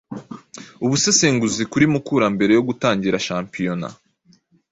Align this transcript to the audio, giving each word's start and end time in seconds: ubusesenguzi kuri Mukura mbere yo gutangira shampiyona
ubusesenguzi 0.85 1.61
kuri 1.71 1.85
Mukura 1.93 2.25
mbere 2.35 2.51
yo 2.57 2.63
gutangira 2.69 3.23
shampiyona 3.27 3.87